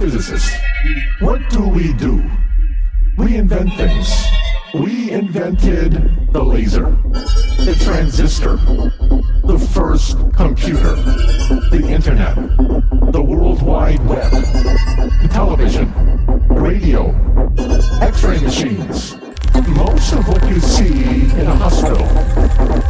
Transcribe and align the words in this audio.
physicists. 0.00 0.56
What 1.18 1.46
do 1.50 1.68
we 1.68 1.92
do? 1.92 2.24
We 3.18 3.36
invent 3.36 3.74
things. 3.74 4.08
We 4.72 5.10
invented 5.10 6.32
the 6.32 6.42
laser, 6.42 6.96
the 7.66 7.76
transistor, 7.84 8.56
the 9.44 9.58
first 9.74 10.16
computer, 10.32 10.94
the 11.68 11.86
internet, 11.86 12.34
the 13.12 13.20
World 13.20 13.60
Wide 13.60 14.02
Web, 14.06 14.30
the 14.32 15.28
television, 15.30 15.92
radio, 16.48 17.14
x-ray 18.00 18.40
machines. 18.40 19.16
Most 19.68 20.14
of 20.14 20.26
what 20.28 20.48
you 20.48 20.60
see 20.60 21.24
in 21.38 21.46
a 21.46 21.54
hospital, 21.54 22.06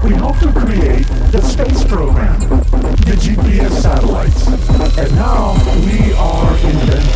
we 0.09 0.15
hope 0.15 0.39
to 0.39 0.53
create 0.53 1.09
the 1.33 1.41
space 1.41 1.83
program, 1.83 2.39
the 2.39 3.17
GPS 3.19 3.83
satellites, 3.83 4.47
and 4.97 5.13
now 5.17 5.60
we 5.79 6.13
are 6.15 6.59
invincible. 6.59 7.10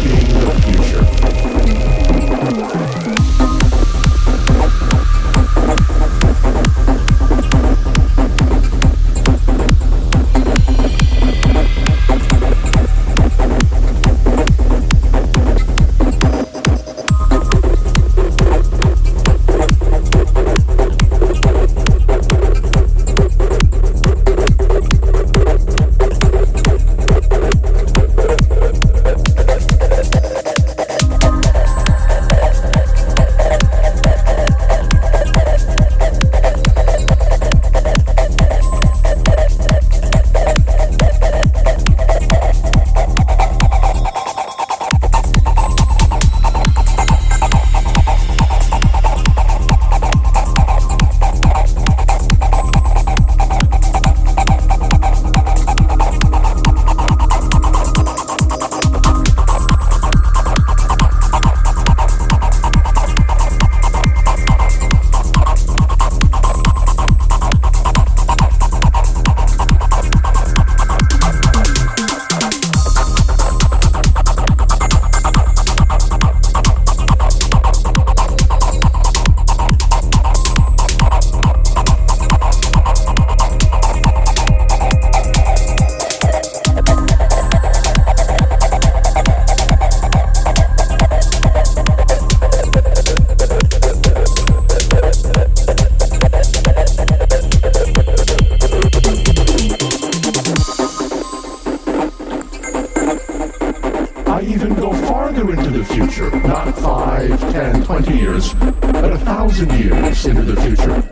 the 105.85 105.95
future, 105.95 106.31
not 106.47 106.75
five, 106.79 107.39
ten, 107.53 107.83
twenty 107.85 108.17
years, 108.19 108.55
but 108.55 109.13
a 109.13 109.19
thousand 109.19 109.71
years 109.79 110.27
into 110.27 110.43
the 110.43 110.61
future. 110.63 111.03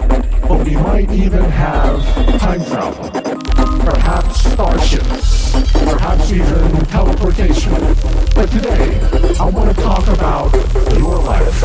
But 0.49 0.67
we 0.67 0.77
might 0.77 1.11
even 1.11 1.45
have 1.45 2.03
time 2.39 2.65
travel, 2.65 3.11
perhaps 3.81 4.45
starships, 4.53 5.53
perhaps 5.73 6.33
even 6.33 6.87
teleportation. 6.87 7.73
But 8.35 8.51
today, 8.51 9.01
I 9.41 9.49
want 9.49 9.75
to 9.75 9.83
talk 9.83 10.07
about 10.09 10.53
your 10.99 11.19
life. 11.19 11.63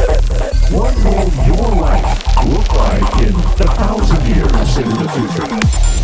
What 0.72 0.96
will 1.04 1.30
your 1.46 1.82
life 1.82 2.46
look 2.46 2.74
like 2.74 3.22
in 3.22 3.36
a 3.36 3.72
thousand 3.76 4.26
years 4.28 4.78
into 4.78 5.04
the 5.04 5.10
future? 5.10 5.97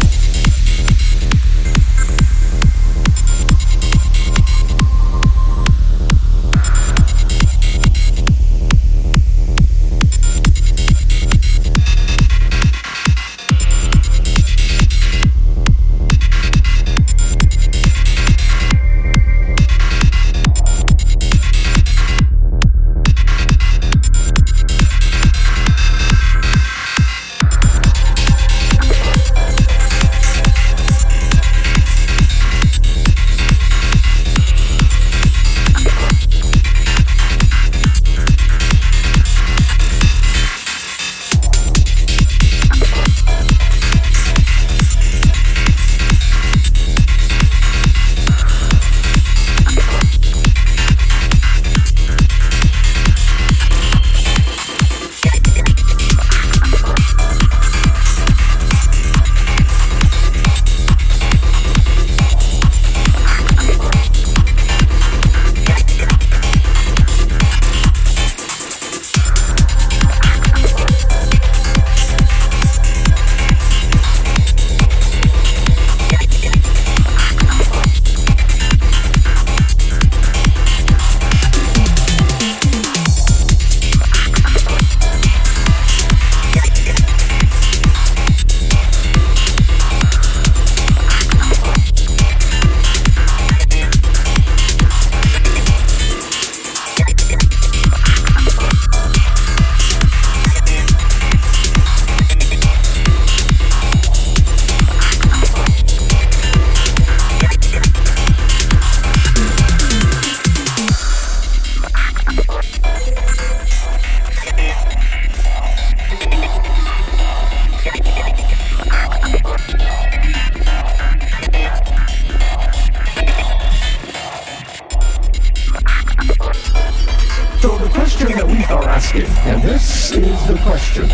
So 127.63 127.77
the 127.77 127.88
question 127.88 128.27
that 128.33 128.45
we 128.45 128.62
are 128.65 128.83
asking, 128.89 129.24
and 129.48 129.62
this 129.63 130.12
is 130.12 130.48
the 130.48 130.60
question. 130.63 131.10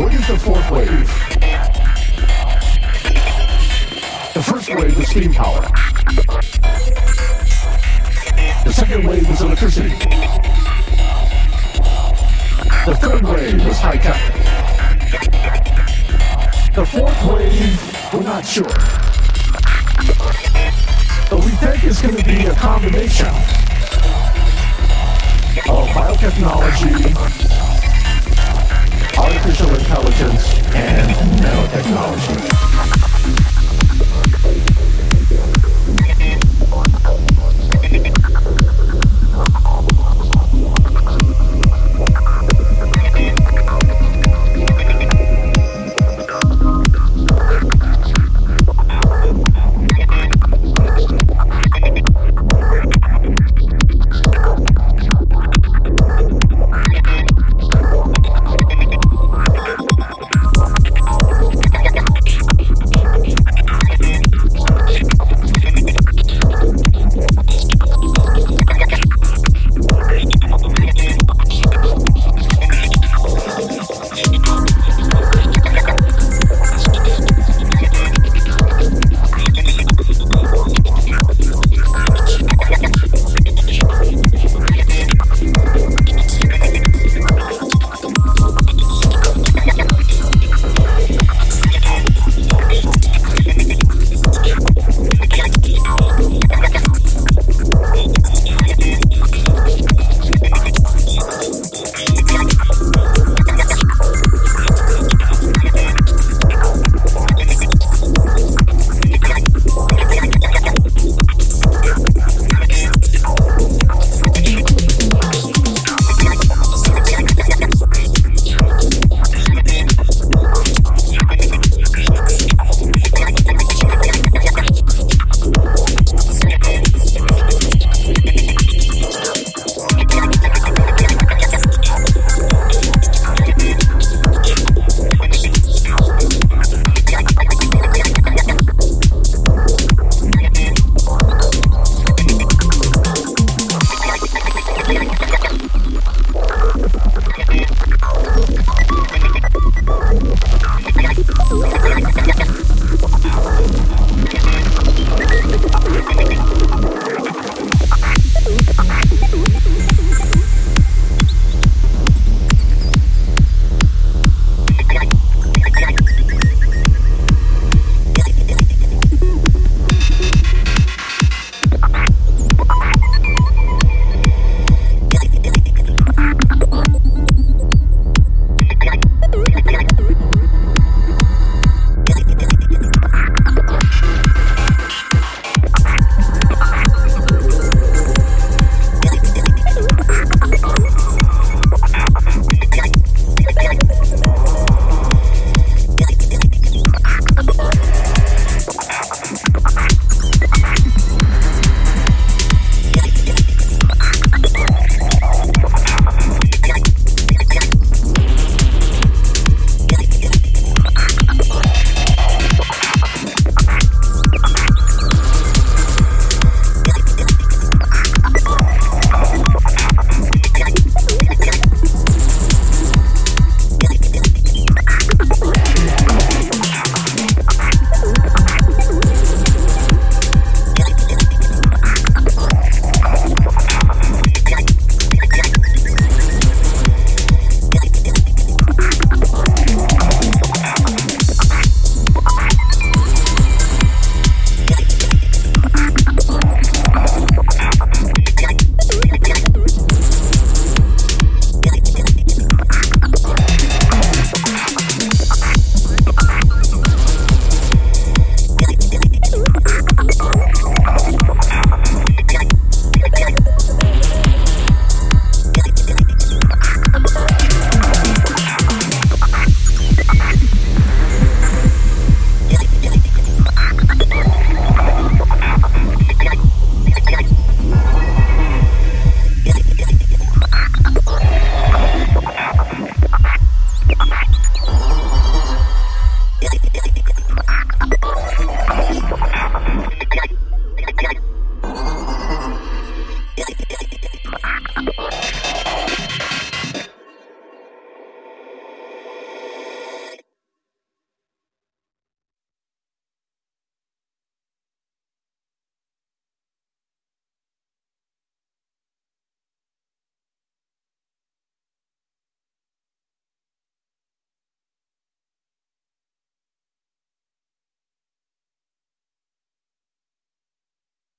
What 0.00 0.14
is 0.14 0.26
the 0.26 0.38
fourth 0.38 0.70
wave? 0.70 1.06
The 4.32 4.42
first 4.42 4.74
wave 4.74 4.96
was 4.96 5.08
steam 5.08 5.34
power. 5.34 5.60
The 8.64 8.72
second 8.72 9.06
wave 9.06 9.28
was 9.28 9.42
electricity. 9.42 9.90
The 12.86 12.96
third 12.98 13.22
wave 13.26 13.66
was 13.66 13.78
high 13.78 13.98
tech. 13.98 14.22
The 16.72 16.86
fourth 16.86 17.24
wave, 17.30 18.14
we're 18.14 18.22
not 18.22 18.46
sure 18.46 19.09
is 21.84 22.00
going 22.02 22.16
to 22.16 22.24
be 22.24 22.46
a 22.46 22.54
combination 22.54 23.26
of 25.68 25.88
biotechnology, 25.94 27.16
artificial 29.16 29.74
intelligence, 29.74 30.54
and 30.74 31.10
nanotechnology. 31.40 32.49